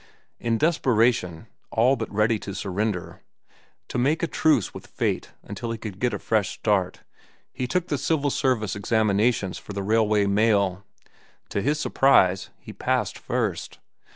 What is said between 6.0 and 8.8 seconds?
a fresh start, he took the civil service